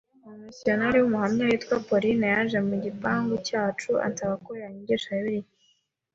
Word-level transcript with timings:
umumisiyonari 0.25 0.97
w 0.99 1.05
Umuhamya 1.09 1.43
witwa 1.49 1.75
Pauline 1.87 2.25
yaje 2.33 2.57
mu 2.67 2.75
gipangu 2.85 3.33
cyacu 3.47 3.89
ansaba 4.07 4.35
ko 4.45 4.51
yanyigisha 4.61 5.09
Bibiliya 5.19 5.49